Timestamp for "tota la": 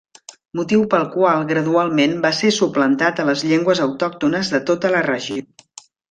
4.71-5.03